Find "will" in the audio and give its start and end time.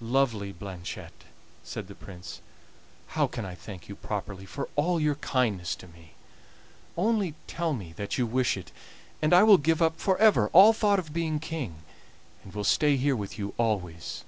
9.42-9.58, 12.54-12.64